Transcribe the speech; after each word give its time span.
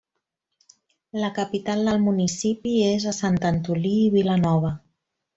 La 1.23 1.27
capital 1.39 1.83
del 1.91 1.99
municipi 2.05 2.73
és 2.89 3.05
a 3.11 3.15
Sant 3.21 3.37
Antolí 3.53 3.93
i 4.07 4.11
Vilanova. 4.19 4.73